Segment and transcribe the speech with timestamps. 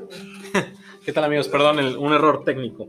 [1.04, 1.48] ¿Qué tal amigos?
[1.48, 2.88] Perdón, el- un error técnico.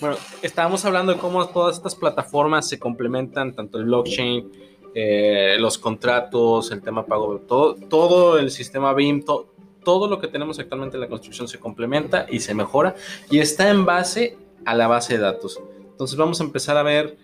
[0.00, 4.50] Bueno, estábamos hablando de cómo todas estas plataformas se complementan, tanto el blockchain,
[4.94, 9.48] eh, los contratos, el tema pago, todo, todo el sistema BIM, to-
[9.84, 12.94] todo lo que tenemos actualmente en la construcción se complementa y se mejora
[13.30, 15.60] y está en base a la base de datos.
[15.90, 17.16] Entonces vamos a empezar a ver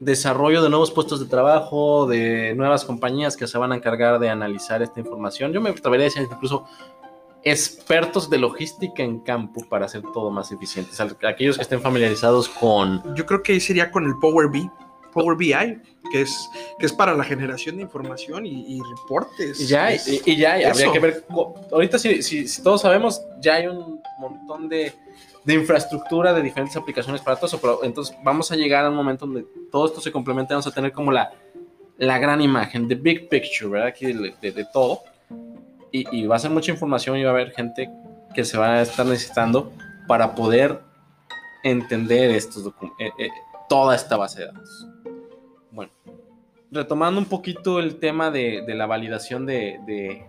[0.00, 4.28] desarrollo de nuevos puestos de trabajo, de nuevas compañías que se van a encargar de
[4.30, 5.52] analizar esta información.
[5.52, 6.64] Yo me atrevería a decir incluso
[7.44, 10.90] expertos de logística en campo para hacer todo más eficiente.
[11.26, 13.14] Aquellos que estén familiarizados con...
[13.16, 14.70] Yo creo que ahí sería con el Power BI,
[15.12, 15.52] Power BI,
[16.10, 19.60] que es, que es para la generación de información y, y reportes.
[19.60, 20.92] Y ya, Es- y, y ya, y habría eso.
[20.92, 21.24] que ver...
[21.72, 24.92] Ahorita si, si- si todos sabemos, ya hay un montón de,
[25.44, 28.94] de infraestructura de diferentes aplicaciones para todo eso, pero entonces vamos a llegar a un
[28.96, 31.32] momento donde todo esto se complementa, vamos a tener como la,
[31.98, 33.88] la gran imagen, the big picture, ¿verdad?
[33.88, 35.00] Aquí de, de- de todo.
[35.92, 37.90] Y, va a ser mucha información y va a haber gente
[38.34, 39.70] que se va a estar necesitando
[40.08, 40.80] para poder
[41.62, 42.66] entender estos
[42.98, 43.28] eh, eh,
[43.68, 44.88] toda esta base de datos.
[45.70, 45.92] Bueno,
[46.70, 50.24] retomando un poquito el tema de, de la validación de, de,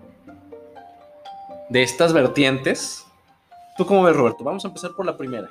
[1.69, 3.05] de estas vertientes,
[3.77, 4.43] ¿tú cómo ves, Roberto?
[4.43, 5.49] Vamos a empezar por la primera.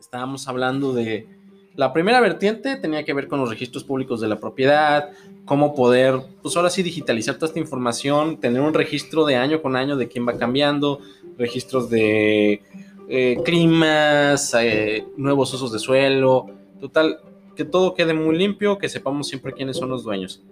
[0.00, 1.45] Estábamos hablando de...
[1.76, 5.10] La primera vertiente tenía que ver con los registros públicos de la propiedad,
[5.44, 9.76] cómo poder, pues ahora sí, digitalizar toda esta información, tener un registro de año con
[9.76, 11.00] año de quién va cambiando,
[11.36, 12.62] registros de
[13.08, 16.46] eh, climas, eh, nuevos usos de suelo,
[16.80, 17.18] total,
[17.54, 20.42] que todo quede muy limpio, que sepamos siempre quiénes son los dueños.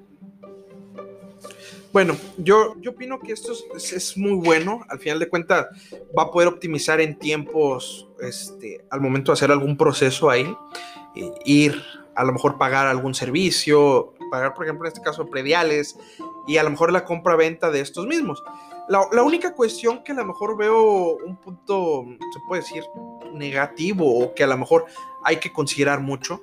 [1.93, 4.81] Bueno, yo, yo opino que esto es, es- muy bueno.
[4.89, 5.67] Al final de cuentas,
[6.17, 10.53] va a poder optimizar en tiempos este, al momento de hacer algún proceso ahí.
[11.17, 11.83] Eh, ir,
[12.15, 15.99] a lo mejor pagar algún servicio, pagar, por ejemplo, en este caso, prediales
[16.47, 18.43] y a lo mejor la compra-venta de estos mismos.
[18.89, 22.85] La, única cuestión que a lo mejor veo un punto, se puede decir,
[23.33, 24.85] negativo o que a lo mejor
[25.25, 26.43] hay que considerar mucho,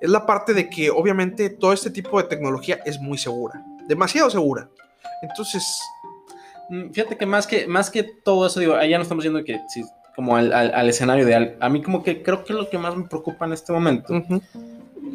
[0.00, 4.30] es la parte de que obviamente todo este tipo de tecnología es muy segura, demasiado
[4.30, 4.70] segura.
[5.22, 5.62] Entonces,
[6.72, 9.60] Mm, Fíjate que más que, más que todo eso, digo, allá no estamos yendo que,
[9.68, 9.84] sí,
[10.14, 11.56] como al, al- al escenario ideal.
[11.60, 14.40] A mí como que creo que lo que más me preocupa en este momento, ujú,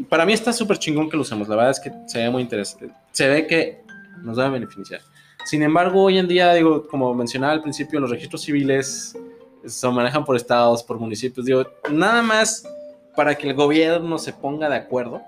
[0.09, 2.41] para mí está súper chingón que lo usemos, la verdad es que se ve muy
[2.41, 3.81] interesante, se ve que
[4.24, 5.02] nos va a beneficiar.
[5.46, 9.18] Sin embargo, hoy en día, digo, como mencionaba al principio, los registros civiles
[9.66, 12.68] se manejan por estados, por municipios, digo, nada más
[13.16, 15.22] para que el gobierno se ponga de acuerdo,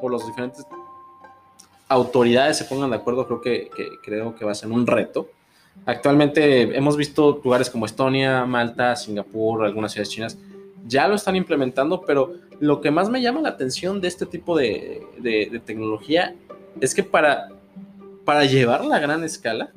[0.00, 0.64] o los diferentes
[1.88, 5.28] autoridades se pongan de acuerdo, creo que, que- creo que va a ser un reto.
[5.86, 10.38] Actualmente hemos visto lugares como Estonia, Malta, Singapur, algunas ciudades chinas,
[10.86, 14.56] ya lo están implementando, pero lo que más me llama la atención de este tipo
[14.56, 16.34] de, de- de tecnología
[16.80, 17.48] es que para,
[18.24, 19.70] para llevarla a gran escala,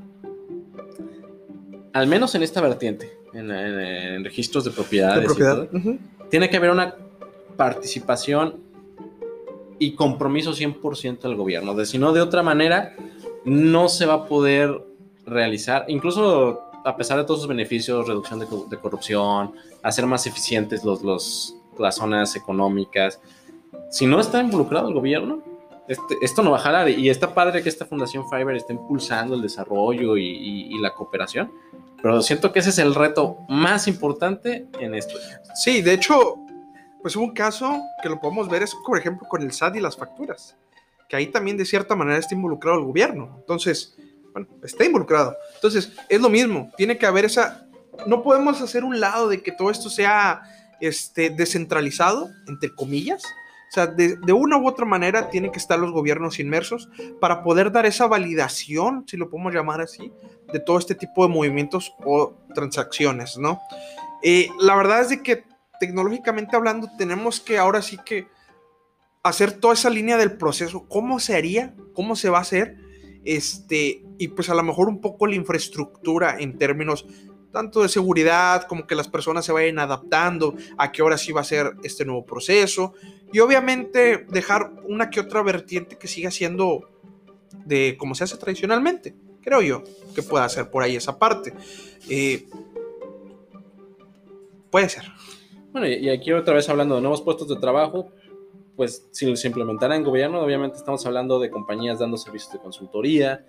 [1.93, 5.55] al menos en esta vertiente, en, en- en registros de propiedades, de y propiedad.
[5.67, 5.97] todo, ujú.
[6.29, 6.95] tiene que haber una
[7.55, 8.55] participación
[9.79, 11.73] y compromiso 100% del gobierno.
[11.75, 12.95] De si no, de otra manera,
[13.45, 14.81] no se va a poder
[15.27, 20.25] realizar, incluso a pesar de todos sus beneficios, reducción de, co- de corrupción, hacer más
[20.25, 23.19] eficientes los, los, las zonas económicas.
[23.91, 25.41] Si no está involucrado el gobierno,
[25.87, 26.89] este- esto no va a jalar.
[26.89, 31.51] Y está padre que esta Fundación Fiverr esté impulsando el desarrollo y, la cooperación.
[32.01, 35.15] Pero siento que ese es el reto más importante en esto.
[35.55, 36.35] Sí, de hecho,
[37.01, 39.97] pues un caso que lo podemos ver, es por ejemplo con el SAT y las
[39.97, 40.55] facturas,
[41.09, 43.35] que ahí también de cierta manera está involucrado el gobierno.
[43.39, 43.97] Entonces,
[44.37, 45.35] bueno, está involucrado.
[45.55, 47.67] Entonces, es lo mismo, tiene que haber esa...
[48.05, 50.43] No podemos hacer un lado de que todo esto sea
[50.79, 53.23] este, descentralizado, entre comillas.
[53.69, 56.89] O sea, de, de una u otra manera tienen que estar los gobiernos inmersos
[57.19, 60.13] para poder dar esa validación, si lo podemos llamar así,
[60.53, 63.59] de todo este tipo de movimientos o transacciones, ¿no?
[64.23, 65.43] Eh, la verdad es de que
[65.79, 68.27] tecnológicamente hablando tenemos que ahora sí que
[69.23, 72.86] hacer toda esa línea del proceso, cómo se haría, cómo se va a hacer,
[73.27, 77.05] este, y pues a lo mejor un poco la infraestructura en términos
[77.51, 81.41] tanto de seguridad como que las personas se vayan adaptando a qué hora sí va
[81.41, 82.93] a ser este nuevo proceso
[83.33, 86.89] y obviamente dejar una que otra vertiente que siga siendo
[87.65, 89.83] de como se hace tradicionalmente, creo yo,
[90.15, 91.53] que pueda hacer por ahí esa parte.
[92.09, 92.45] Eh,
[94.71, 95.03] puede ser.
[95.73, 98.09] Bueno, y y aquí otra vez hablando de nuevos puestos de trabajo,
[98.77, 103.43] pues si se implementara en gobierno, obviamente estamos hablando de compañías dando servicios de consultoría,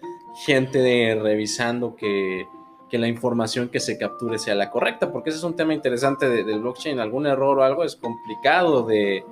[0.46, 2.46] gente de- revisando que,
[2.90, 6.28] que la información que se capture sea la correcta, porque ese es un tema interesante
[6.28, 6.98] de- del blockchain.
[6.98, 9.22] Algún error o algo es complicado de,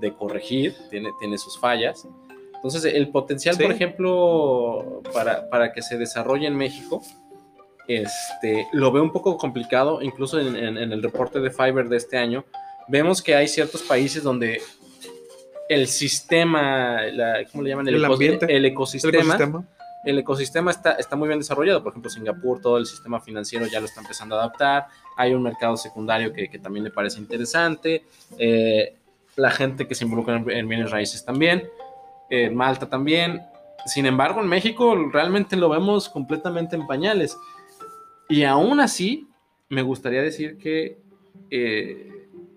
[0.00, 2.06] de corregir, tiene, tiene sus fallas.
[2.56, 3.62] Entonces, el potencial, Sí.
[3.62, 7.00] por ejemplo, para, para que se desarrolle en México,
[7.86, 11.98] este, lo veo un poco complicado, incluso en, en- en el reporte de Fiverr de
[11.98, 12.44] este año,
[12.88, 14.60] vemos que hay ciertos países donde
[15.74, 17.88] el sistema, la- ¿cómo le llaman?
[17.88, 19.36] El ambiente, el El ecosistema,
[20.04, 21.82] el ecosistema está, está muy bien desarrollado.
[21.82, 24.86] Por ejemplo, Singapur, todo el sistema financiero ya lo está empezando a adaptar.
[25.16, 28.04] Hay un mercado secundario que, que también le parece interesante.
[28.38, 28.96] Eh,
[29.36, 31.68] la gente que se involucra en, en bienes raíces también.
[32.30, 33.42] En Malta también.
[33.86, 37.36] Sin embargo, en México realmente lo vemos completamente en pañales.
[38.28, 39.26] Y aún así,
[39.68, 40.98] me gustaría decir que...
[41.50, 42.10] eh,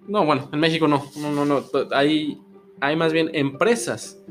[0.07, 1.03] no, bueno, en México no.
[1.17, 1.63] No, no, no.
[1.91, 2.39] Hay,
[2.79, 4.21] hay más bien empresas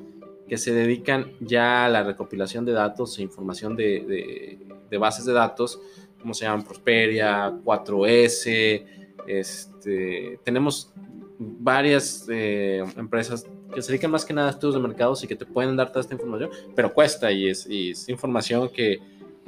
[0.49, 4.59] que se dedican ya a la recopilación de datos e información de, de-
[4.89, 5.81] de bases de datos,
[6.21, 8.85] como se llaman Prosperia, 4S,
[9.27, 10.93] este, tenemos
[11.39, 13.45] varias eh, empresas
[13.75, 15.89] que se dedican más que nada a estudios de mercados y que te pueden dar
[15.89, 19.01] toda esta información, pero cuesta y es, y es información que,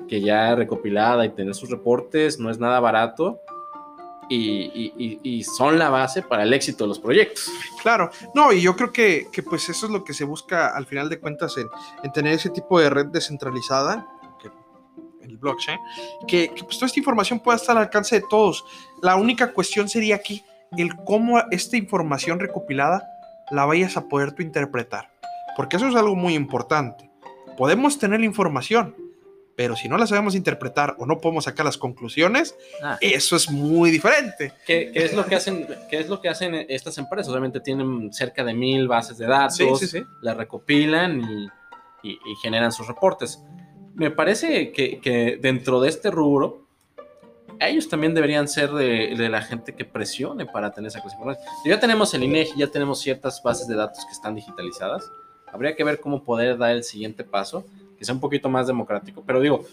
[0.08, 3.38] que ya recopilada y tener sus reportes no es nada barato
[4.28, 7.50] y, son la base para el éxito de los proyectos.
[7.82, 11.08] Claro, no, y yo creo que, pues eso es lo que se busca al final
[11.08, 11.68] de cuentas en,
[12.02, 14.06] en tener ese tipo de red descentralizada,
[15.22, 15.78] el blockchain,
[16.26, 18.64] que, que, pues toda esta información pueda estar al alcance de todos.
[19.02, 20.42] La única cuestión sería aquí
[20.76, 23.06] el cómo esta información recopilada
[23.50, 25.10] la vayas a poder tú interpretar,
[25.56, 27.10] porque eso es algo muy importante.
[27.56, 28.94] Podemos tener la información,
[29.58, 32.96] pero si no la sabemos interpretar o no podemos sacar las conclusiones, Ah.
[33.00, 34.52] eso es muy diferente.
[34.64, 37.28] ¿Qué, qué es lo que hacen, ¿Qué es lo que hacen estas empresas?
[37.32, 40.04] Obviamente tienen cerca de mil bases de datos, Sí, sí, sí.
[40.22, 43.40] las recopilan y, y- y generan sus reportes.
[43.96, 46.62] Me parece que, que dentro de este rubro,
[47.58, 51.44] ellos también deberían ser de, de la gente que presione para tener esa información.
[51.64, 55.10] Ya tenemos el INEGI, ya tenemos ciertas bases de datos que están digitalizadas.
[55.52, 57.64] Habría que ver cómo poder dar el siguiente paso,
[58.04, 59.22] sea un poquito más democrático.
[59.26, 59.64] Pero digo,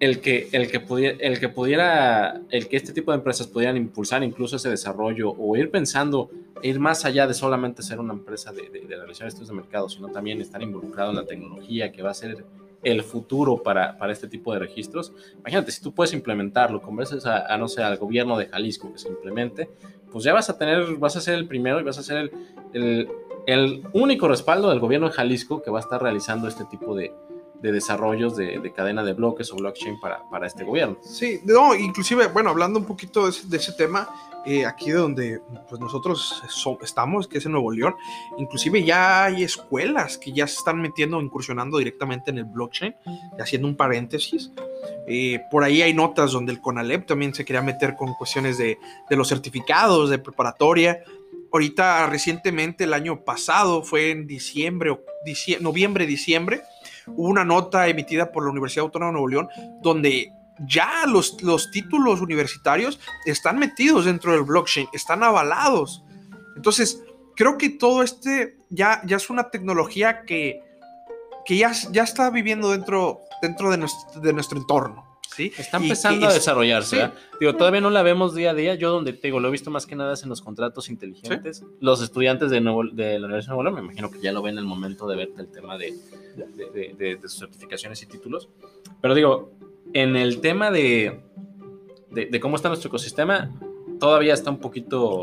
[0.00, 3.76] el que, el que, pudiera, el que pudiera, el que este tipo de empresas pudieran
[3.76, 6.30] impulsar incluso ese desarrollo o ir pensando,
[6.62, 10.40] ir más allá de solamente ser una empresa de, realizar estudios de mercado, sino también
[10.40, 12.44] estar involucrado en la tecnología que va a ser
[12.84, 15.12] el futuro para, para este tipo de registros.
[15.40, 18.98] Imagínate, si tú puedes implementarlo, convences a, a, no sé, al gobierno de Jalisco que
[18.98, 19.68] se implemente,
[20.10, 22.30] pues ya vas a tener, vas a ser el primero y vas a ser
[22.72, 23.08] el,
[23.48, 27.14] el único respaldo del gobierno de Jalisco que va a estar realizando este tipo de,
[27.62, 30.98] de desarrollos de, de, cadena de bloques o blockchain para, este gobierno.
[31.00, 34.06] Sí, no, inclusive, bueno, hablando un poquito de ese, tema,
[34.44, 37.94] eh, aquí de donde pues nosotros so, estamos, que es en Nuevo León,
[38.36, 42.94] inclusive ya hay escuelas que ya se están metiendo, incursionando directamente en el blockchain,
[43.40, 44.52] haciendo un paréntesis.
[45.06, 48.76] Eh, por ahí hay notas donde el CONALEP también se quería meter con cuestiones de
[49.08, 51.02] los certificados de preparatoria.
[51.52, 56.62] Ahorita, recientemente, el año pasado, fue en diciembre, o dicie noviembre, diciembre,
[57.06, 59.48] hubo una nota emitida por la Universidad Autónoma de Nuevo León
[59.82, 60.32] donde
[60.66, 66.04] ya los, los títulos universitarios están metidos dentro del blockchain, están avalados.
[66.56, 67.02] Entonces,
[67.36, 70.60] creo que todo este ya, ya es una tecnología que,
[71.46, 75.07] que ya, ya está viviendo dentro, dentro de nuestro entorno.
[75.38, 75.52] ¿Sí?
[75.56, 77.06] Está empezando a desarrollarse.
[77.06, 77.12] Sí.
[77.40, 78.74] Digo, todavía no la vemos día a día.
[78.74, 81.58] Yo donde te digo, lo he visto más que nada es en los contratos inteligentes.
[81.58, 81.64] ¿Sí?
[81.80, 84.42] Los estudiantes de, Nuevo, de la Universidad de Nuevo León, me imagino que ya lo
[84.42, 85.94] ven en el momento de ver el tema de,
[86.74, 88.48] de, de sus certificaciones y títulos.
[89.00, 89.52] Pero digo,
[89.92, 91.20] en el tema de,
[92.10, 93.50] de, cómo está nuestro ecosistema,
[93.98, 95.20] todavía está un poquito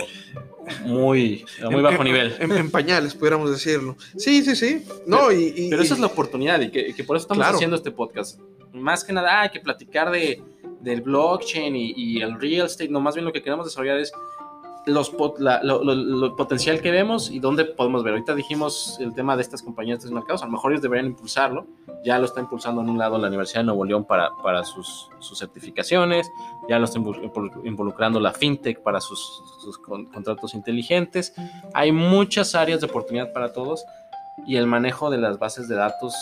[0.83, 2.35] muy, muy bajo en, nivel.
[2.39, 3.97] En, en, pañales, pudiéramos decirlo.
[4.17, 4.85] Sí, sí, sí.
[5.05, 7.55] No, pero, y, y, pero esa es la oportunidad y que, por eso estamos claro.
[7.55, 8.39] haciendo este podcast.
[8.73, 10.41] Más que nada, hay que platicar de,
[10.81, 12.89] del blockchain y, y, el real estate.
[12.89, 14.11] No, más bien lo que queremos desarrollar es
[14.85, 18.13] los pot, la, lo, lo, lo, potencial que vemos y dónde podemos ver.
[18.13, 21.65] Ahorita dijimos el tema de estas compañías de mercados, a lo mejor ellos deberían impulsarlo,
[22.03, 25.09] ya lo está impulsando en un lado la Universidad de Nuevo León para, para sus,
[25.19, 26.31] sus certificaciones,
[26.69, 26.99] ya lo está
[27.63, 29.19] involucrando la FinTech para sus,
[29.61, 31.33] sus con, contratos inteligentes.
[31.73, 33.83] Hay muchas áreas de oportunidad para todos
[34.45, 36.13] y el manejo de las bases de datos,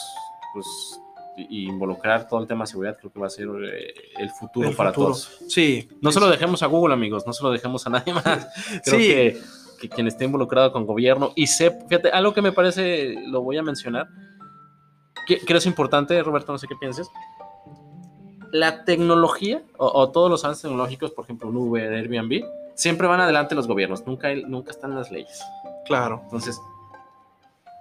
[0.53, 1.01] pues
[1.37, 4.69] y involucrar todo el tema de seguridad creo que va a ser eh, el futuro
[4.69, 5.13] el para futuro.
[5.13, 5.39] todos.
[5.47, 5.89] Sí.
[6.01, 8.47] No se lo dejemos a Google, amigos, no se lo dejemos a nadie más.
[8.83, 9.07] Creo sí.
[9.07, 9.41] que,
[9.81, 13.57] que, quien esté involucrado con gobierno y sé, fíjate, algo que me parece, lo voy
[13.57, 14.07] a mencionar,
[15.27, 17.09] que creo es importante, Roberto, no sé qué pienses.
[18.51, 22.43] La tecnología o, o todos los avances tecnológicos, por ejemplo, un Uber, Airbnb,
[22.75, 25.41] siempre van adelante los gobiernos, nunca, nunca están las leyes.
[25.85, 26.21] Claro.
[26.25, 26.59] Entonces,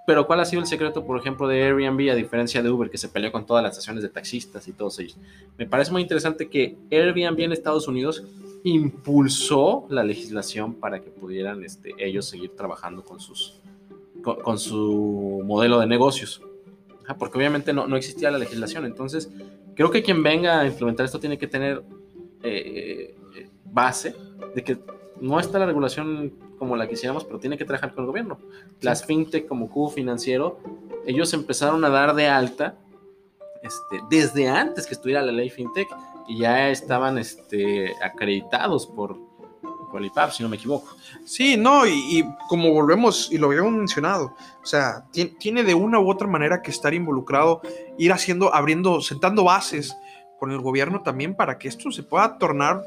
[0.05, 2.97] pero ¿cuál ha sido el secreto, por ejemplo, de Airbnb a diferencia de Uber, que
[2.97, 5.17] se peleó con todas las estaciones de taxistas y todos ellos?
[5.57, 8.23] Me parece muy interesante que Airbnb en Estados Unidos
[8.63, 13.59] impulsó la legislación para que pudieran este, ellos seguir trabajando con, sus,
[14.21, 16.41] con, su modelo de negocios.
[17.19, 18.85] Porque obviamente no, no, existía la legislación.
[18.85, 19.29] Entonces,
[19.75, 21.83] Creo que quien venga a implementar esto tiene que tener
[22.43, 23.15] eh,
[23.65, 24.15] base
[24.53, 24.77] de que
[25.19, 28.39] no está la regulación como la quisiéramos, pero tiene que trabajar con el gobierno.
[28.81, 30.59] Las fintech como cubo financiero,
[31.05, 32.75] ellos empezaron a dar de alta
[33.61, 35.87] este, desde antes que estuviera la ley fintech
[36.27, 39.17] y ya estaban este, acreditados por,
[39.91, 40.95] por IPAP, si no me equivoco.
[41.25, 46.09] Sí, no, y, como volvemos y lo habíamos mencionado, o sea, tiene, de una u
[46.09, 47.61] otra manera que estar involucrado,
[47.97, 49.95] ir haciendo, abriendo, sentando bases
[50.39, 52.83] con el gobierno también para que esto se pueda tornar,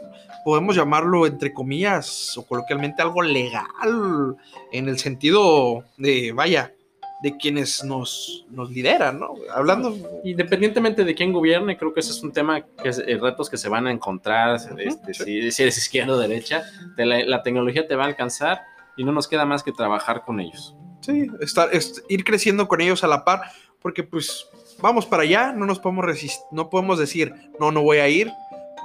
[0.47, 4.37] podemos llamarlo entre comillas o coloquialmente algo legal
[4.71, 6.73] en el sentido de, vaya,
[7.21, 9.35] de quienes nos, nos lideran, ¿no?
[9.53, 9.97] Hablando...
[10.23, 13.57] Independientemente de quién gobierne, creo que ese es un tema, que es, eh, retos que
[13.57, 15.15] se van a encontrar, este,
[15.51, 16.63] si, eres izquierda o derecha,
[16.97, 18.61] la, tecnología te va a alcanzar
[18.97, 20.77] y no nos queda más que trabajar con ellos.
[21.01, 21.71] Sí, estar,
[22.09, 23.41] ir creciendo con ellos a la par,
[23.83, 24.47] porque pues
[24.81, 28.31] vamos para allá, no nos podemos resistir, no podemos decir, no, no voy a ir,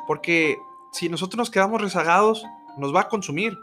[0.08, 0.58] porque
[0.92, 2.46] si nosotros nos quedamos rezagados,
[2.78, 3.58] nos va a consumir.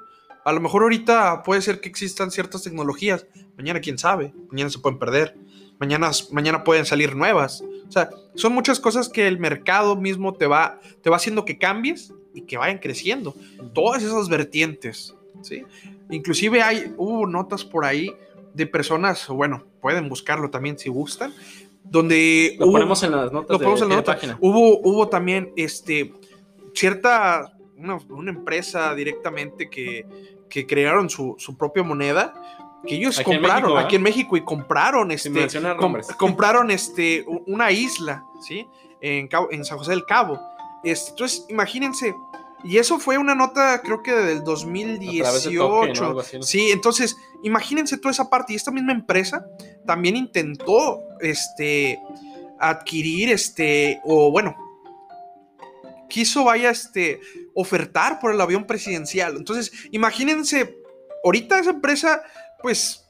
[0.44, 4.78] A lo mejor ahorita puede ser que existan ciertas tecnologías, mañana quién sabe, mañana se
[4.78, 5.36] pueden perder,
[5.78, 7.62] mañana, mañana pueden salir nuevas.
[7.86, 11.58] O sea, son muchas cosas que el mercado mismo te va, te va haciendo que
[11.58, 13.34] cambies y que vayan creciendo.
[13.74, 15.64] Todas esas vertientes, ¿sí?
[16.10, 18.14] Inclusive hay, hubo notas por ahí
[18.54, 21.34] de personas, bueno, pueden buscarlo también si gustan,
[21.84, 22.56] donde...
[22.58, 23.50] Lo ponemos en las notas.
[23.50, 24.38] Lo ponemos en la, página.
[24.40, 26.12] Hubo, hubo también este,
[26.74, 30.06] cierta, una empresa directamente que,
[30.48, 32.34] que crearon su, su propia moneda
[32.86, 35.48] que ellos compraron aquí en México y compraron este
[36.16, 38.66] compraron este una isla sí
[39.00, 40.40] en, en San José del Cabo.
[40.84, 42.14] Este, entonces imagínense
[42.64, 48.52] y eso fue una nota creo que del 2018 sí entonces imagínense toda esa parte
[48.52, 49.44] y esta misma empresa
[49.86, 52.00] también intentó este
[52.60, 54.56] adquirir este o bueno
[56.08, 57.20] quiso vaya este
[57.54, 59.36] ofertar por el avión presidencial.
[59.36, 60.78] Entonces, imagínense,
[61.24, 62.22] ahorita esa empresa,
[62.62, 63.06] pues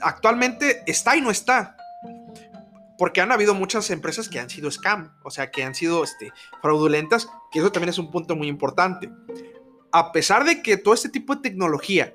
[0.00, 1.76] actualmente está y no está.
[2.98, 6.32] Porque han habido muchas empresas que han sido scam, o sea, que han sido este,
[6.60, 9.10] fraudulentas, que eso también es un punto muy importante.
[9.90, 12.14] A pesar de que todo este tipo de tecnología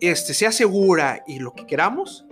[0.00, 2.26] este, sea segura y lo que queramos,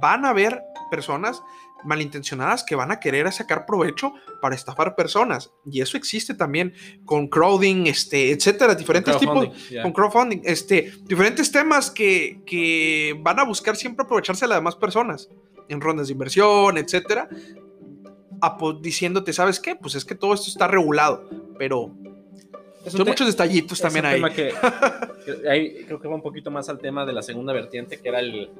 [0.00, 1.42] van a haber personas
[1.84, 5.52] malintencionadas que van a querer sacar provecho para estafar personas.
[5.70, 9.48] Y eso existe también con crowding, este, etcétera, diferentes tipos,
[9.82, 14.76] con crowdfunding, este, diferentes temas que, que, van a buscar siempre aprovecharse de las demás
[14.76, 15.28] personas
[15.68, 17.28] en rondas de inversión, etcétera,
[18.80, 19.76] diciéndote, ¿sabes qué?
[19.76, 21.94] Pues es que todo esto está regulado, pero
[22.86, 24.22] son muchos detallitos también ahí.
[25.48, 28.20] ahí creo que va un poquito más al tema de la segunda vertiente, que era
[28.20, 28.50] el,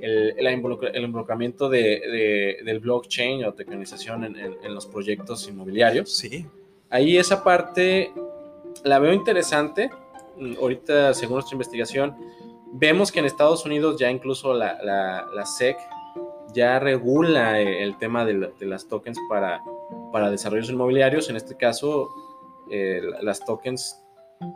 [0.00, 6.16] el, involucramiento de, del blockchain o tokenización en, los proyectos inmobiliarios.
[6.16, 6.46] Sí.
[6.90, 8.12] Ahí esa parte
[8.84, 9.90] la veo interesante.
[10.60, 12.14] Ahorita, según nuestra investigación,
[12.72, 15.76] vemos que en Estados Unidos ya incluso la, la, SEC
[16.52, 19.62] ya regula el tema de, las tokens para,
[20.12, 21.28] para desarrollos inmobiliarios.
[21.30, 22.08] En este caso,
[22.70, 24.05] eh, las tokens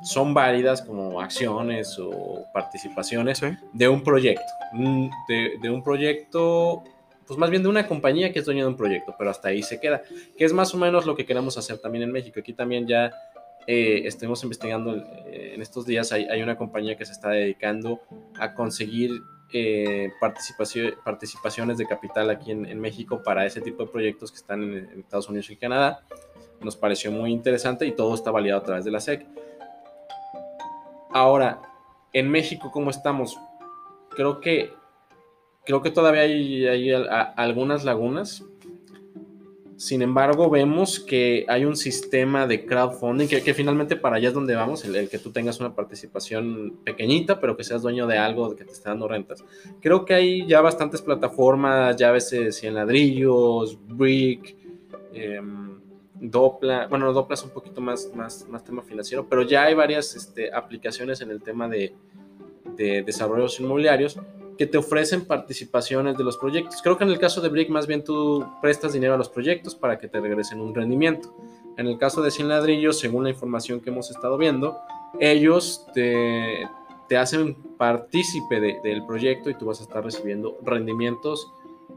[0.02, 3.40] son válidas como acciones o participaciones
[3.72, 4.52] de un proyecto.
[5.28, 6.84] De, un proyecto,
[7.26, 9.62] pues más bien de una compañía que es dueña de un proyecto, pero hasta ahí
[9.62, 10.02] se queda.
[10.36, 12.40] Que es más o menos lo que queremos hacer también en México.
[12.40, 13.12] Aquí también ya
[13.66, 18.00] eh, estuvimos investigando eh, en estos días, hay, una compañía que se está dedicando
[18.38, 19.22] a conseguir
[19.52, 20.10] eh,
[21.04, 25.00] participaciones de capital aquí en, México para ese tipo de proyectos que están en, en
[25.00, 26.04] Estados Unidos y Canadá.
[26.60, 29.26] Nos pareció muy interesante y todo está validado a través de la SEC.
[31.12, 31.60] Ahora,
[32.12, 33.38] en México, ¿cómo estamos?
[34.10, 34.72] Creo que,
[35.64, 36.92] creo que todavía hay,
[37.36, 38.44] algunas lagunas.
[39.76, 44.54] Sin embargo, vemos que hay un sistema de crowdfunding que, finalmente para allá es donde
[44.54, 48.64] vamos, el, que tú tengas una participación pequeñita, pero que seas dueño de algo que
[48.64, 49.42] te esté dando rentas.
[49.80, 54.54] Creo que hay ya bastantes plataformas, ya a veces 100 ladrillos, Brick,
[55.14, 55.40] eh,
[56.20, 60.14] Dopla, bueno, Dopla es un poquito más, más, más tema financiero, pero ya hay varias
[60.14, 61.94] este, aplicaciones en el tema de,
[62.76, 64.18] de, desarrollos inmobiliarios
[64.58, 66.82] que te ofrecen participaciones de los proyectos.
[66.82, 69.74] Creo que en el caso de Brick más bien tú prestas dinero a los proyectos
[69.74, 71.34] para que te regresen un rendimiento.
[71.78, 74.78] En el caso de 100 ladrillos, según la información que hemos estado viendo,
[75.18, 76.68] ellos te,
[77.08, 81.50] te hacen partícipe del proyecto y tú vas a estar recibiendo rendimientos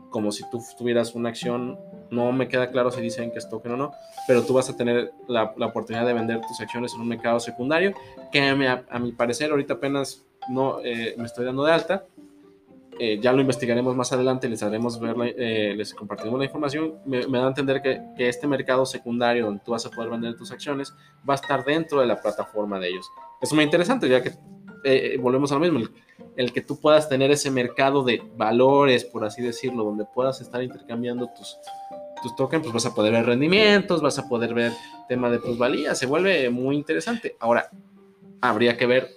[0.10, 1.78] como si tú tuvieras una acción,
[2.14, 3.92] no me queda claro si dicen que es token o no,
[4.28, 7.94] pero tú vas a tener la, oportunidad de vender tus acciones en un mercado secundario,
[8.32, 12.06] que a mi, parecer ahorita apenas no eh, me estoy dando de alta,
[13.00, 17.26] eh, ya lo investigaremos más adelante, les haremos ver, eh, les compartiremos la información, me,
[17.26, 20.94] da a entender que, este mercado secundario donde tú vas a poder vender tus acciones
[21.28, 23.10] va a estar dentro de la plataforma de ellos.
[23.42, 24.32] Es muy interesante, ya que
[25.20, 25.90] volvemos a lo mismo, el,
[26.36, 30.62] el, que tú puedas tener ese mercado de valores, por así decirlo, donde puedas estar
[30.62, 31.58] intercambiando tus,
[32.24, 34.72] tus tokens, pues vas a poder ver rendimientos, vas a poder ver
[35.08, 37.36] tema de plusvalía, se vuelve muy interesante.
[37.40, 37.70] Ahora,
[38.42, 39.10] habría que ver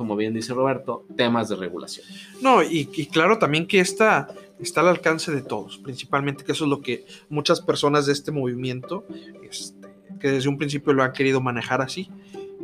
[0.00, 2.06] como bien dice Roberto, temas de regulación.
[2.40, 6.70] No, y, claro también que esta está al alcance de todos, principalmente que eso es
[6.70, 9.04] lo que muchas personas de este movimiento,
[9.42, 9.88] este,
[10.18, 12.08] que desde un principio lo han querido manejar así,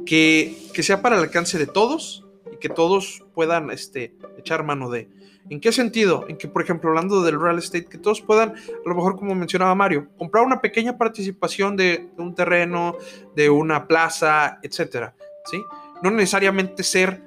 [0.06, 4.88] que, que sea para el alcance de todos y que todos puedan este, echar mano
[4.88, 5.10] de.
[5.48, 6.24] ¿En qué sentido?
[6.28, 9.34] En que, por ejemplo, hablando del real estate, que todos puedan, a lo mejor como
[9.34, 12.96] mencionaba Mario, comprar una pequeña participación de un terreno,
[13.34, 15.62] de una plaza, etcétera, ¿sí?
[16.02, 17.22] No necesariamente ser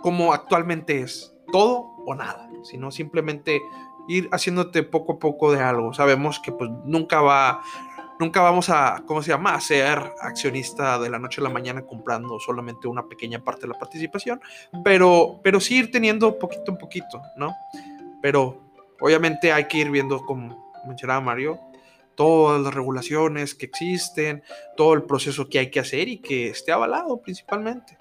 [0.00, 3.60] como actualmente es, todo o nada, sino simplemente
[4.08, 5.92] ir haciéndote poco a poco de algo.
[5.92, 7.62] Sabemos que pues nunca va,
[8.20, 11.82] nunca vamos a, ¿cómo se llama?, a ser accionista de la noche a la mañana
[11.82, 14.40] comprando solamente una pequeña parte de la participación,
[14.84, 17.54] pero, pero sí ir teniendo poquito en poquito, ¿no?
[18.20, 18.60] Pero
[19.00, 21.58] obviamente hay que ir viendo, como mencionaba Mario,
[22.14, 24.42] todas las regulaciones que existen,
[24.76, 27.96] todo el proceso que hay que hacer y que esté avalado principalmente.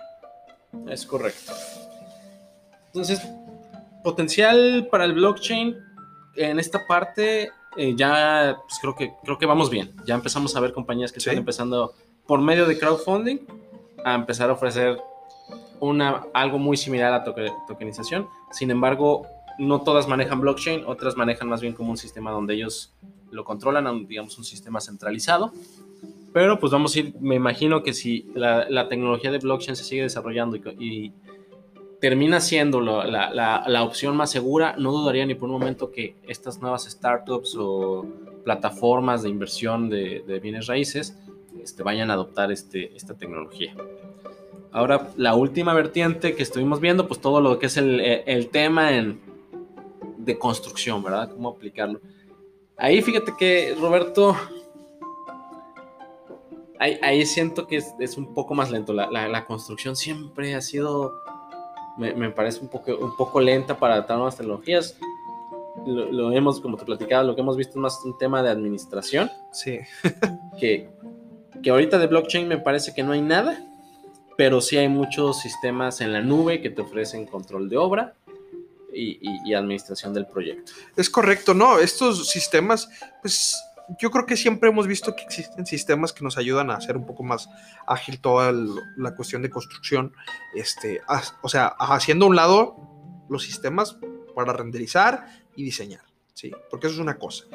[0.89, 1.53] Es correcto.
[2.87, 3.21] Entonces,
[4.03, 5.77] potencial para el blockchain
[6.35, 9.93] en esta parte eh, ya pues, creo que creo que vamos bien.
[10.05, 11.93] Ya empezamos a ver compañías que están empezando
[12.25, 13.39] por medio de crowdfunding
[14.03, 14.97] a empezar a ofrecer
[15.79, 17.23] una algo muy similar a
[17.67, 18.27] tokenización.
[18.51, 22.93] Sin embargo, no todas manejan blockchain, otras manejan más bien como un sistema donde ellos
[23.31, 25.51] lo controlan, digamos un sistema centralizado.
[26.33, 30.03] Pero pues vamos a ir, me imagino que si la, tecnología de blockchain se sigue
[30.03, 31.11] desarrollando y
[31.99, 36.85] termina siendo la, opción más segura, no dudaría ni por un momento que estas nuevas
[36.85, 38.05] startups o
[38.43, 41.17] plataformas de inversión de, bienes raíces
[41.61, 43.75] este, vayan a adoptar este, esta tecnología.
[44.71, 49.19] Ahora, la última vertiente que estuvimos viendo, pues todo lo que es el, tema en,
[50.17, 51.31] de construcción, ¿verdad?
[51.31, 51.99] ¿Cómo aplicarlo?
[52.77, 54.37] Ahí fíjate que, Roberto,
[56.79, 58.93] ahí, siento que es, un poco más lento.
[58.93, 61.13] la construcción siempre ha sido
[61.99, 64.97] me, parece un poco, un poco lenta para adaptar nuevas tecnologías.
[65.85, 69.29] Lo, hemos, como te platicaba, lo que hemos visto es más un tema de administración.
[69.51, 69.79] Sí.
[70.59, 70.89] que,
[71.61, 73.65] que ahorita de blockchain me parece que no hay nada,
[74.37, 78.13] pero sí hay muchos sistemas en la nube que te ofrecen control de obra,
[78.91, 80.71] y, y, administración del proyecto.
[80.97, 81.77] Es correcto, ¿no?
[81.79, 82.89] Estos sistemas,
[83.21, 83.55] pues
[83.97, 87.05] yo creo que siempre hemos visto que existen sistemas que nos ayudan a hacer un
[87.05, 87.49] poco más
[87.87, 88.53] ágil toda
[88.97, 90.13] la cuestión de construcción.
[90.53, 91.01] Este,
[91.41, 93.97] o sea, haciendo a un lado los sistemas
[94.35, 96.01] para renderizar y diseñar.
[96.33, 96.51] ¿sí?
[96.69, 97.45] Porque eso es una cosa.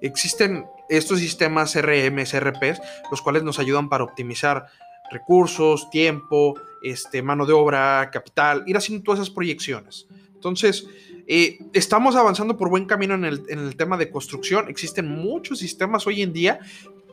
[0.00, 4.66] Existen estos sistemas CRM, CRPs, los cuales nos ayudan para optimizar
[5.10, 10.06] recursos, tiempo, este, mano de obra, capital, ir haciendo todas esas proyecciones.
[10.34, 10.86] Entonces,
[11.26, 14.68] eh, estamos avanzando por buen camino en el, tema de construcción.
[14.68, 16.60] Existen muchos sistemas hoy en día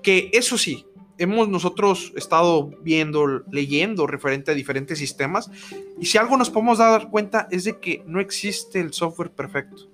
[0.01, 0.85] que, eso sí,
[1.17, 5.51] hemos nosotros estado viendo, leyendo referente a diferentes sistemas.
[5.99, 9.89] Y si algo nos podemos dar cuenta es de que no existe el software perfecto.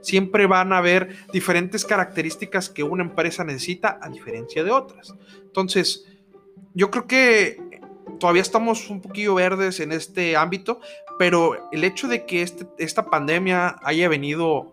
[0.00, 5.14] Siempre van a haber diferentes características que una empresa necesita a diferencia de otras.
[5.42, 6.06] Entonces,
[6.74, 7.80] yo creo que
[8.18, 10.80] todavía estamos un poquillo verdes en este ámbito,
[11.20, 14.72] pero el hecho de que este, esta pandemia haya venido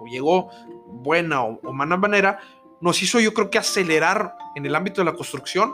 [0.00, 0.50] o llegó
[0.88, 2.40] buena o, mala manera,
[2.80, 5.72] nos hizo yo creo que acelerar en el ámbito de la construcción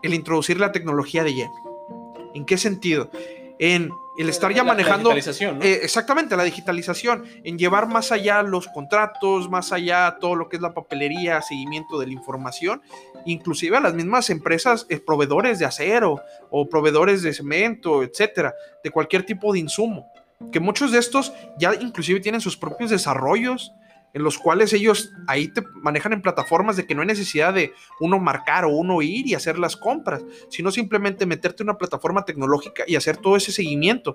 [0.00, 1.52] el introducir la tecnología de lleno.
[2.32, 3.10] ¿En qué sentido?
[3.58, 5.12] En el estar ya manejando...
[5.12, 10.56] Eh, exactamente, la digitalización, en llevar más allá los contratos, más allá todo lo que
[10.56, 12.82] es la papelería, seguimiento de la información,
[13.24, 18.90] inclusive a las mismas empresas, eh, proveedores de acero o proveedores de cemento, etcétera, de
[18.90, 20.10] cualquier tipo de insumo,
[20.50, 23.72] que muchos de estos ya inclusive tienen sus propios desarrollos,
[24.14, 27.72] en los cuales ellos ahí te manejan en plataformas de que no hay necesidad de
[28.00, 32.24] uno marcar o uno ir y hacer las compras, sino simplemente meterte en una plataforma
[32.24, 34.14] tecnológica y hacer todo ese seguimiento,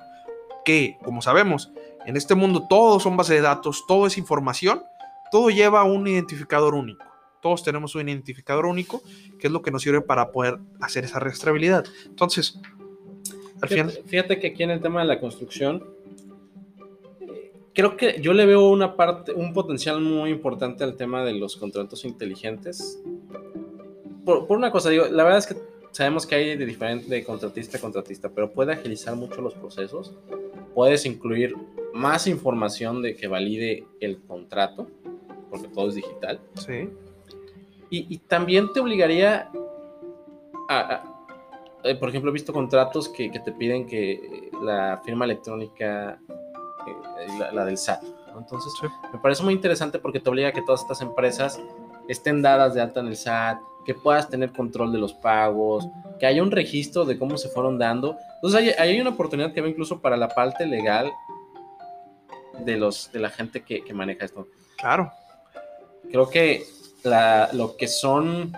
[0.65, 1.71] que como sabemos,
[2.05, 4.83] en este mundo todo son bases de datos, todo es información,
[5.31, 7.05] todo lleva un identificador único.
[7.41, 9.01] Todos tenemos un identificador único,
[9.37, 11.83] que es lo que nos sirve para poder hacer esa rastreabilidad.
[12.05, 12.59] Entonces,
[13.61, 13.91] al final...
[14.05, 15.83] Fíjate que aquí en el tema de la construcción,
[17.73, 21.55] creo que yo le veo una parte, un potencial muy importante al tema de los
[21.55, 23.01] contratos inteligentes.
[24.25, 25.55] Por, una cosa, digo, la verdad es que
[25.91, 30.13] sabemos que hay de diferente de contratista a contratista, pero puede agilizar mucho los procesos.
[30.73, 31.55] Puedes incluir
[31.93, 34.87] más información de que valide el contrato,
[35.49, 36.39] porque todo es digital.
[36.55, 36.89] Sí.
[37.89, 39.51] Y, también te obligaría
[40.67, 41.13] a,
[41.83, 46.19] eh, por ejemplo, he visto contratos que, te piden que la firma electrónica,
[46.91, 48.03] eh, la, del SAT,
[48.37, 48.73] entonces
[49.11, 51.59] me parece muy interesante porque te obliga a que todas estas empresas
[52.07, 55.87] estén dadas de alta en el SAT, que puedas tener control de los pagos,
[56.19, 58.17] que haya un registro de cómo se fueron dando.
[58.35, 61.11] Entonces hay, hay una oportunidad que veo incluso para la parte legal
[62.59, 64.47] de, los, de la gente que, que maneja esto.
[64.77, 65.11] Claro.
[66.09, 66.63] Creo que
[67.03, 68.53] la, lo que son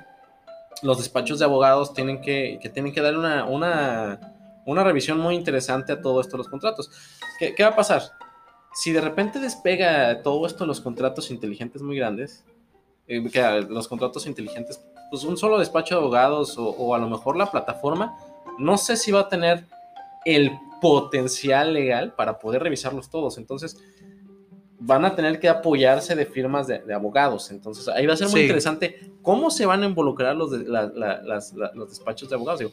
[0.81, 4.34] los despachos de abogados tienen que, que tienen que dar una, una,
[4.65, 6.91] una, revisión muy interesante a todo esto, los contratos.
[7.39, 8.01] ¿Qué, ¿Qué, va a pasar?
[8.73, 12.43] Si de repente despega todo esto los contratos inteligentes muy grandes,
[13.07, 17.07] eh, que los contratos inteligentes, pues un solo despacho de abogados o, o a lo
[17.07, 18.17] mejor la plataforma,
[18.57, 19.65] no sé si va a tener
[20.25, 20.51] el
[20.81, 23.37] potencial legal para poder revisarlos todos.
[23.37, 23.77] Entonces,
[24.79, 27.51] van a tener que apoyarse de firmas de, abogados.
[27.51, 32.29] Entonces, ahí va a ser muy interesante cómo se van a involucrar los, los despachos
[32.29, 32.71] de abogados.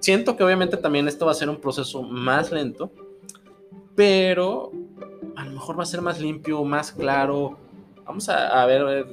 [0.00, 2.90] Siento que obviamente también esto va a ser un proceso más lento,
[3.94, 4.72] pero
[5.36, 7.58] a lo mejor va a ser más limpio, más claro.
[8.04, 9.06] Vamos a, ver,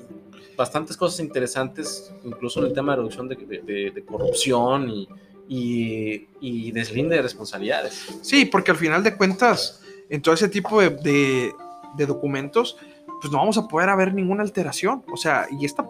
[0.56, 5.08] bastantes cosas interesantes, incluso en el tema de reducción de, corrupción y,
[5.48, 8.20] y, y, deslinde de responsabilidades.
[8.22, 11.54] Sí, porque al final de cuentas, en todo ese tipo de,
[11.96, 12.78] de documentos,
[13.24, 15.04] pues no vamos a poder haber ninguna alteración.
[15.12, 15.88] O sea, y esta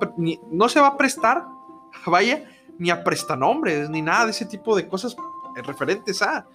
[0.51, 1.45] no se va a prestar,
[2.05, 2.43] vaya,
[2.77, 5.15] ni a prestanombres, ni nada de ese tipo de cosas
[5.65, 6.45] referentes a.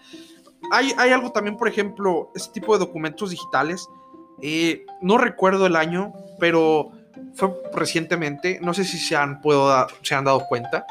[0.73, 3.89] Hay, hay algo también, por ejemplo, este tipo de documentos digitales.
[4.41, 6.91] Eh, no recuerdo el año, pero
[7.35, 10.87] fue recientemente, no sé si se han, puedo se han dado cuenta,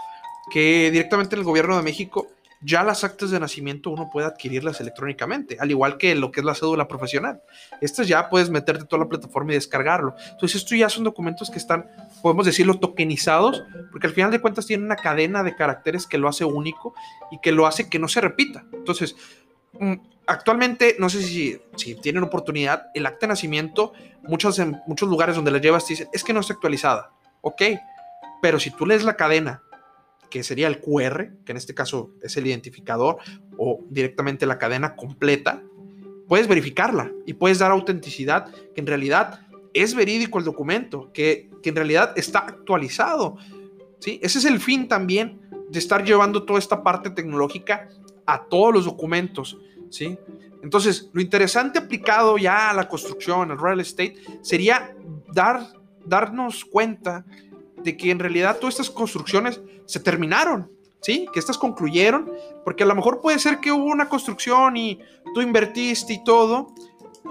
[0.50, 2.28] que directamente el gobierno de México
[2.62, 6.46] ya las actas de nacimiento uno puede adquirirlas electrónicamente, al igual que lo que es
[6.46, 7.41] la cédula profesional.
[7.82, 10.15] Estas ya puedes meterte toda la plataforma y descargarlo.
[10.32, 11.89] Entonces, esto ya son documentos que están,
[12.22, 16.28] podemos decirlo, tokenizados, porque al final de cuentas tienen una cadena de caracteres que lo
[16.28, 16.96] hace único
[17.32, 18.65] y que lo hace que no se repita.
[18.74, 19.15] Entonces,
[19.74, 19.93] mm,
[20.26, 23.93] actualmente, no sé si, si tienen oportunidad, el acta de nacimiento,
[24.24, 27.12] muchos, en muchos lugares donde la llevas te dicen, es que no está actualizada.
[27.41, 27.62] Ok,
[28.41, 29.62] pero si tú lees la cadena
[30.30, 33.18] que sería el QR, que en este caso es el identificador,
[33.58, 35.63] o directamente la cadena completa,
[36.28, 39.42] puedes verificarla y puedes dar autenticidad que en realidad
[39.74, 43.36] es verídico el documento, que, en realidad está actualizado.
[44.00, 44.22] ¿sí?
[44.24, 47.90] Ese es el fin también de estar llevando toda esta parte tecnológica
[48.26, 49.58] a todos los documentos.
[49.90, 50.18] ¿sí?
[50.63, 54.96] Entonces, lo interesante aplicado ya a la construcción, al real estate, sería
[55.34, 55.68] dar,
[56.06, 57.26] darnos cuenta
[57.88, 60.69] de que en realidad todas estas construcciones se terminaron,
[61.02, 61.26] ¿sí?
[61.32, 62.30] Que estas concluyeron,
[62.65, 65.00] porque a lo mejor puede ser que hubo una construcción y
[65.34, 66.67] tú invertiste y todo,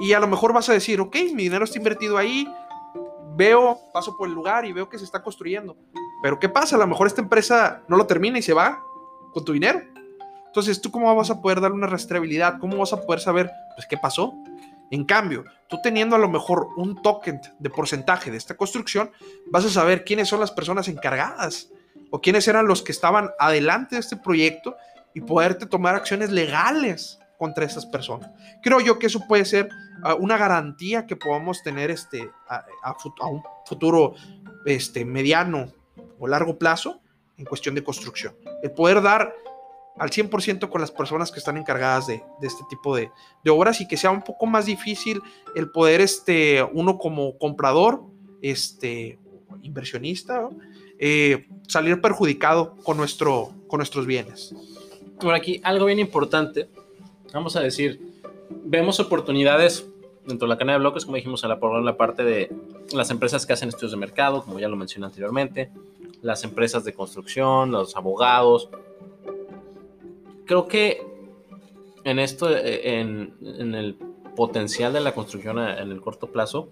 [0.01, 2.51] y a lo mejor vas a decir, ok, mi dinero está invertido ahí,
[3.37, 5.77] veo, paso por el lugar y veo que se está construyendo.
[6.23, 6.77] Pero ¿qué pasa?
[6.77, 8.83] A lo mejor esta empresa no lo termina y se va
[9.35, 9.83] con tu dinero.
[10.47, 12.59] Entonces, ¿tú cómo vas a poder dar una rastreabilidad?
[12.59, 14.33] ¿Cómo vas a poder saber, pues, qué pasó?
[14.91, 19.11] En cambio, tú teniendo a lo mejor un token de porcentaje de esta construcción,
[19.51, 21.71] vas a saber quiénes son las personas encargadas
[22.11, 24.77] o quiénes eran los que estaban adelante de este proyecto
[25.15, 28.31] y poderte tomar acciones legales contra esas personas.
[28.63, 29.69] Creo yo que eso puede ser
[30.03, 32.65] ah, una garantía que podamos tener este, a,
[33.29, 34.15] un futuro
[34.65, 35.73] este, mediano
[36.19, 37.01] o largo plazo
[37.37, 38.35] en cuestión de construcción.
[38.63, 39.35] El poder dar
[39.99, 43.11] al 100% con las personas que están encargadas de, este tipo de,
[43.49, 45.23] obras y que sea un poco más difícil
[45.55, 48.03] el poder, este, uno como comprador,
[48.43, 49.19] este,
[49.63, 50.49] inversionista,
[50.99, 54.55] eh, salir perjudicado con, nuestro, con nuestros bienes.
[55.21, 56.69] Por aquí, algo bien importante,
[57.33, 58.01] vamos a decir,
[58.51, 59.87] vemos oportunidades
[60.27, 62.53] dentro de la cadena de bloques, como dijimos, en la, por la parte de
[62.93, 65.71] las empresas que hacen estudios de mercado, como ya lo mencioné anteriormente,
[66.23, 68.69] las empresas de construcción, los abogados,
[70.47, 71.03] creo que
[72.05, 73.97] en esto, eh, en, el
[74.37, 76.69] potencial de la construcción en el corto plazo,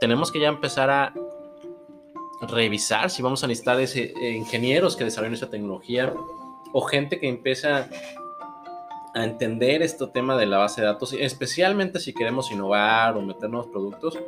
[0.00, 1.12] tenemos que ya empezar a
[2.42, 6.12] revisar si vamos a necesitar ese, eh, ingenieros que desarrollen esa tecnología
[6.72, 7.88] o gente que empieza
[9.14, 13.50] a entender este tema de la base de datos, especialmente si queremos innovar o meter
[13.50, 14.18] nuevos productos,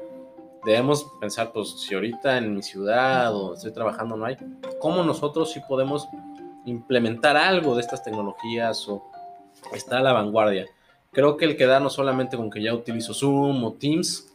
[0.64, 4.36] debemos pensar, pues si ahorita en mi ciudad o estoy trabajando no hay,
[4.80, 6.06] ¿cómo nosotros sí podemos
[6.66, 9.02] implementar algo de estas tecnologías o
[9.72, 10.66] estar a la vanguardia.
[11.12, 14.34] Creo que el quedarnos solamente con que ya utilizo Zoom o Teams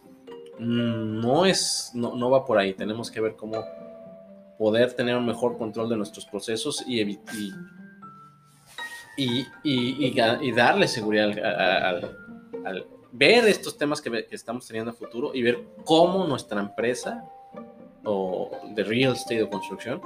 [0.60, 2.74] mm, no es, no, va por ahí.
[2.74, 3.64] Tenemos que ver cómo
[4.58, 7.02] poder tener un mejor control de nuestros procesos y,
[9.18, 11.30] y, y, darle seguridad
[12.66, 17.24] al, ver estos temas que estamos teniendo a futuro y ver cómo nuestra empresa
[18.04, 20.02] o de real estate o construcción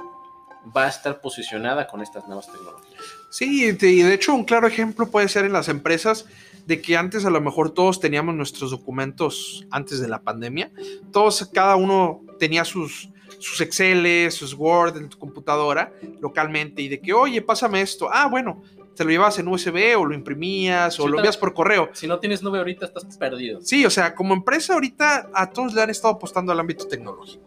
[0.76, 3.02] va a estar posicionada con estas nuevas tecnologías.
[3.30, 6.26] Sí, y de hecho un claro ejemplo puede ser en las empresas
[6.66, 10.70] de que antes a lo mejor todos teníamos nuestros documentos antes de la pandemia.
[11.12, 17.00] Todos, cada uno tenía sus, sus Excel, sus Word en tu computadora localmente y de
[17.00, 18.08] que, oye, pásame esto.
[18.10, 18.62] Ah, bueno,
[18.94, 21.90] te lo llevabas en USB o lo imprimías o lo envías por correo.
[21.92, 23.60] Si no tienes nube ahorita, estás perdido.
[23.60, 27.44] Sí, o sea, como empresa ahorita a todos le han estado apostando al ámbito tecnológico.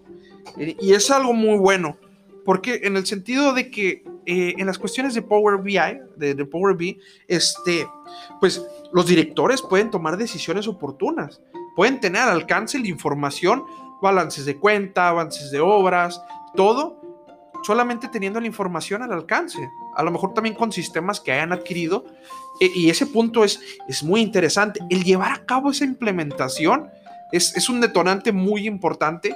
[0.57, 1.97] Y es algo muy bueno,
[2.47, 5.77] porque en el sentido de que eh, en las cuestiones de Power BI,
[6.15, 7.85] de, de Power BI, este,
[8.39, 11.41] pues los directores pueden tomar decisiones oportunas,
[11.75, 13.65] pueden tener al alcance la información,
[14.01, 16.23] balances de cuenta, avances de obras,
[16.55, 17.01] todo,
[17.65, 19.69] solamente teniendo la información al alcance.
[19.97, 22.05] A lo mejor también con sistemas que hayan adquirido.
[22.61, 24.79] E- y ese punto es, es muy interesante.
[24.89, 26.89] El llevar a cabo esa implementación
[27.33, 29.35] es, es un detonante muy importante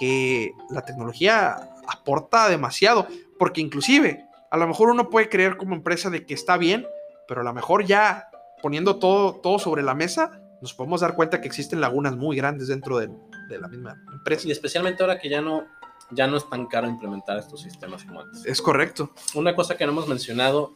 [0.00, 3.06] que la tecnología aporta demasiado.
[3.38, 6.86] Porque inclusive, a lo mejor uno puede creer como empresa de que está bien,
[7.26, 8.28] pero a lo mejor ya
[8.62, 12.68] poniendo todo, todo sobre la mesa, nos podemos dar cuenta que existen lagunas muy grandes
[12.68, 13.08] dentro de,
[13.48, 14.46] de la misma empresa.
[14.46, 15.64] Y especialmente ahora que ya no,
[16.10, 18.44] ya no es tan caro implementar estos sistemas como antes.
[18.44, 19.10] Es correcto.
[19.34, 20.74] Una cosa que no hemos mencionado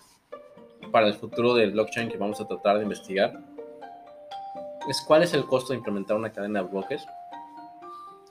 [0.90, 3.38] para el futuro del blockchain que vamos a tratar de investigar
[4.88, 7.04] es cuál es el costo de implementar una cadena de bloques,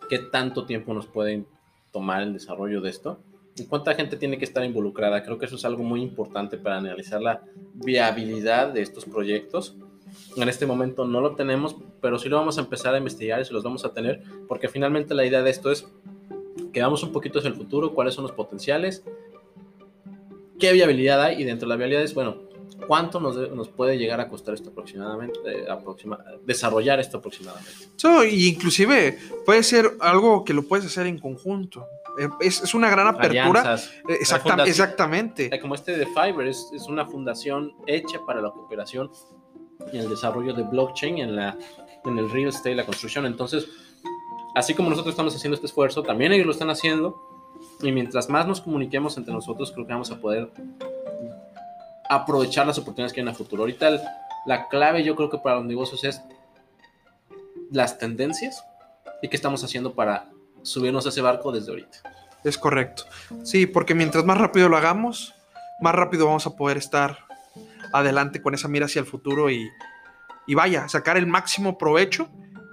[0.10, 1.46] qué tanto tiempo nos puede
[1.94, 3.20] tomar el desarrollo de esto
[3.56, 5.24] y cuánta gente tiene que estar involucrada.
[5.24, 7.44] Creo que eso es algo muy importante para analizar la
[7.76, 9.78] viabilidad de estos proyectos.
[10.36, 13.46] En este momento no lo tenemos, pero sí lo vamos a empezar a investigar y
[13.46, 15.88] se los vamos a tener, porque finalmente la idea de esto es
[16.72, 19.04] que vamos un poquito hacia el futuro, cuáles son los potenciales,
[20.60, 22.38] qué viabilidad hay y dentro de la viabilidad es, bueno,
[22.88, 27.72] cuánto nos, nos puede llegar a costar esto aproximadamente, eh, aproxima- desarrollar esto aproximadamente.
[27.96, 31.86] So, y inclusive puede ser algo que lo puedes hacer en conjunto.
[32.20, 33.62] Eh, Es, es una gran apertura.
[33.62, 33.92] Alianzas.
[34.08, 34.18] Eh,
[34.68, 35.50] exactamente.
[35.54, 39.10] Eh, Como este de Fiverr es, es una fundación hecha para la cooperación
[39.92, 41.58] y el desarrollo de blockchain en, la,
[42.06, 43.26] en el real estate y la construcción.
[43.26, 43.68] Entonces,
[44.56, 47.20] así como nosotros estamos haciendo este esfuerzo, también ellos lo están haciendo.
[47.82, 50.52] Y mientras más nos comuniquemos entre nosotros, creo que vamos a poder
[52.10, 53.64] aprovechar las oportunidades que hay en el futuro.
[53.64, 54.02] Ahorita el-
[54.46, 56.22] la clave yo creo que para los negocios es
[57.72, 58.64] las tendencias
[59.22, 60.30] y qué estamos haciendo para
[60.62, 61.98] subirnos a ese barco desde ahorita.
[62.44, 63.04] Es correcto.
[63.44, 65.34] Sí, porque mientras más rápido lo hagamos,
[65.82, 67.20] más rápido vamos a poder estar
[67.94, 69.70] adelante con esa mira hacia el futuro y,
[70.46, 72.28] y vaya, sacar el máximo provecho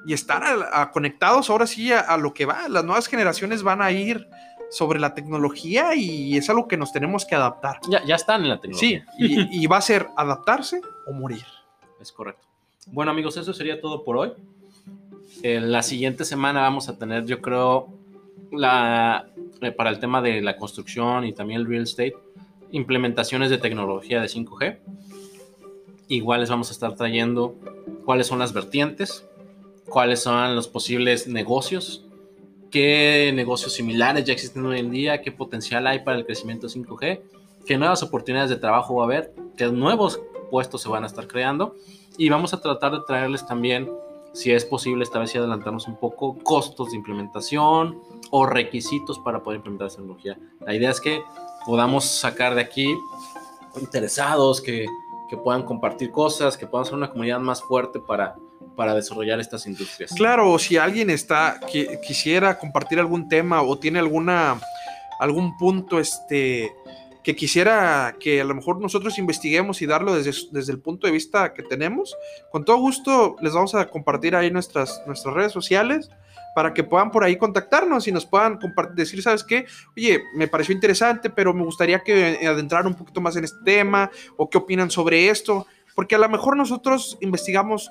[0.06, 2.68] y estar conectados ahora sí a, a lo que va.
[2.68, 4.28] Las nuevas generaciones van a ir
[4.70, 7.80] sobre la tecnología y es algo que nos tenemos que adaptar.
[7.88, 9.06] Ya, ya están en la Sí, tecnología.
[9.18, 11.44] y, y va a ser adaptarse o morir.
[12.00, 12.46] Es correcto.
[12.86, 14.32] Bueno, amigos, eso sería todo por hoy.
[15.42, 17.88] En la siguiente semana vamos a tener, yo creo,
[18.52, 19.26] la,
[19.60, 22.14] eh, para el tema de la construcción y también el real estate,
[22.72, 24.78] implementaciones de tecnología de 5G.
[26.08, 27.54] Igual les vamos a estar trayendo
[28.04, 29.24] cuáles son las vertientes,
[29.88, 32.04] cuáles son los posibles negocios,
[32.70, 37.20] qué negocios similares ya existen hoy en día, qué potencial hay para el crecimiento 5G,
[37.66, 41.26] qué nuevas oportunidades de trabajo va a haber, qué nuevos puestos se van a estar
[41.26, 41.74] creando
[42.16, 43.90] y vamos a tratar de traerles también,
[44.32, 49.42] si es posible, esta vez sí adelantarnos un poco, costos de implementación o requisitos para
[49.42, 50.38] poder implementar esta tecnología.
[50.60, 51.22] La idea es que
[51.66, 52.94] podamos sacar de aquí
[53.80, 54.86] interesados, que,
[55.28, 58.36] que puedan compartir cosas, que puedan ser una comunidad más fuerte para,
[58.80, 60.10] para desarrollar estas industrias.
[60.14, 61.60] Claro, si alguien está
[62.02, 64.58] quisiera compartir algún tema o tiene alguna
[65.18, 66.72] algún punto este
[67.22, 71.12] que quisiera que a lo mejor nosotros investiguemos y darlo desde, desde el punto de
[71.12, 72.16] vista que tenemos,
[72.50, 76.08] con todo gusto les vamos a compartir ahí nuestras, nuestras redes sociales
[76.54, 78.58] para que puedan por ahí contactarnos y nos puedan
[78.94, 79.66] decir, ¿sabes qué?
[79.94, 84.10] Oye, me pareció interesante, pero me gustaría que adentraran un poquito más en este tema
[84.38, 87.90] o qué opinan sobre esto, porque a lo mejor nosotros investigamos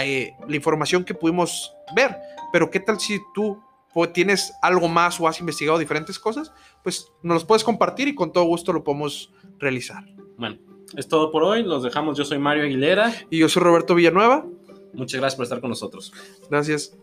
[0.00, 2.16] eh, la información que pudimos ver,
[2.52, 3.60] pero ¿qué tal si tú
[3.92, 6.52] pues, tienes algo más o has investigado diferentes cosas?
[6.82, 10.04] Pues nos los puedes compartir y con todo gusto lo podemos realizar.
[10.36, 10.58] Bueno,
[10.96, 11.62] es todo por hoy.
[11.62, 12.16] Los dejamos.
[12.16, 13.12] Yo soy Mario Aguilera.
[13.30, 14.46] Y yo soy Roberto Villanueva.
[14.92, 16.12] Muchas gracias por estar con nosotros.
[16.50, 16.96] Gracias.